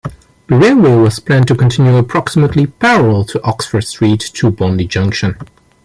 The 0.47 0.55
railway 0.57 0.95
was 0.95 1.19
planned 1.19 1.47
to 1.49 1.55
continue 1.55 1.95
approximately 1.95 2.65
parallel 2.65 3.23
to 3.25 3.43
Oxford 3.43 3.81
Street 3.81 4.19
to 4.33 4.49
Bondi 4.49 4.87
Junction. 4.87 5.37